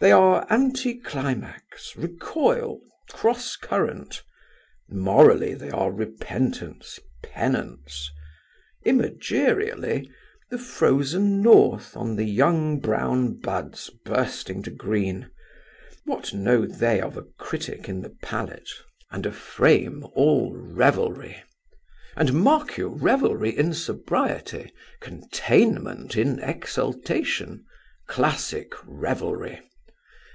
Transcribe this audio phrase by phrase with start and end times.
[0.00, 2.78] They are anti climax, recoil,
[3.10, 4.22] cross current;
[4.88, 8.08] morally, they are repentance, penance;
[8.86, 10.08] imagerially,
[10.50, 15.30] the frozen North on the young brown buds bursting to green.
[16.04, 18.70] What know they of a critic in the palate,
[19.10, 21.42] and a frame all revelry!
[22.14, 27.64] And mark you, revelry in sobriety, containment in exultation;
[28.06, 29.60] classic revelry.